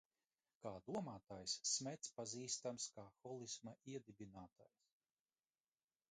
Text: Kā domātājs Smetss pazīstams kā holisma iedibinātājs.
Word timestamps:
Kā 0.61 0.69
domātājs 0.85 1.53
Smetss 1.71 2.13
pazīstams 2.19 2.87
kā 2.95 3.05
holisma 3.25 3.73
iedibinātājs. 3.93 4.89